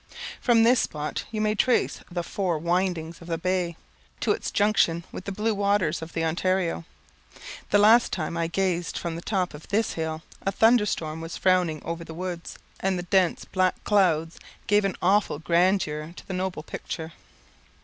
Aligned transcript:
From 0.41 0.63
this 0.63 0.79
spot 0.79 1.25
you 1.29 1.41
may 1.41 1.53
trace 1.53 1.99
the 2.09 2.23
four 2.23 2.57
windings 2.57 3.21
of 3.21 3.27
the 3.27 3.37
bay, 3.37 3.77
to 4.21 4.31
its 4.31 4.49
junction 4.49 5.03
with 5.11 5.25
the 5.25 5.31
blue 5.31 5.53
waters 5.53 6.01
of 6.01 6.13
the 6.13 6.25
Ontario. 6.25 6.85
The 7.69 7.77
last 7.77 8.11
time 8.11 8.35
I 8.35 8.47
gazed 8.47 8.97
from 8.97 9.15
the 9.15 9.21
top 9.21 9.53
of 9.53 9.67
this 9.67 9.93
hill 9.93 10.23
a 10.41 10.51
thunder 10.51 10.87
storm 10.87 11.21
was 11.21 11.37
frowning 11.37 11.83
over 11.85 12.03
the 12.03 12.15
woods, 12.15 12.57
and 12.79 12.97
the 12.97 13.03
dense 13.03 13.45
black 13.45 13.75
clouds 13.83 14.39
gave 14.65 14.85
an 14.85 14.95
awful 15.03 15.37
grandeur 15.37 16.13
to 16.17 16.27
the 16.27 16.33
noble 16.33 16.63
picture. 16.63 17.13